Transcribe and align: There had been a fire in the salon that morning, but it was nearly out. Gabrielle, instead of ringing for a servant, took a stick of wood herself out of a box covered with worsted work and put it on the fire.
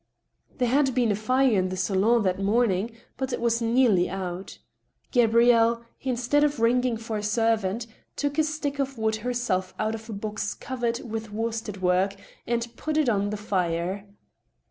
There 0.57 0.67
had 0.69 0.95
been 0.95 1.11
a 1.11 1.15
fire 1.15 1.51
in 1.59 1.69
the 1.69 1.77
salon 1.77 2.23
that 2.23 2.39
morning, 2.41 2.93
but 3.17 3.31
it 3.31 3.39
was 3.39 3.61
nearly 3.61 4.09
out. 4.09 4.57
Gabrielle, 5.11 5.85
instead 6.01 6.43
of 6.43 6.59
ringing 6.59 6.97
for 6.97 7.17
a 7.17 7.21
servant, 7.21 7.85
took 8.15 8.39
a 8.39 8.43
stick 8.43 8.79
of 8.79 8.97
wood 8.97 9.17
herself 9.17 9.75
out 9.77 9.93
of 9.93 10.09
a 10.09 10.13
box 10.13 10.55
covered 10.55 11.01
with 11.01 11.31
worsted 11.31 11.83
work 11.83 12.15
and 12.47 12.75
put 12.75 12.97
it 12.97 13.09
on 13.09 13.29
the 13.29 13.37
fire. 13.37 14.07